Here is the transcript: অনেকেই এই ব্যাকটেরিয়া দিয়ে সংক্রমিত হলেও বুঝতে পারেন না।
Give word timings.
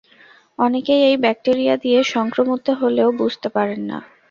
অনেকেই 0.59 1.01
এই 1.09 1.17
ব্যাকটেরিয়া 1.23 1.75
দিয়ে 1.77 1.99
সংক্রমিত 2.13 2.67
হলেও 2.81 3.09
বুঝতে 3.19 3.47
পারেন 3.55 3.81
না। 3.89 3.97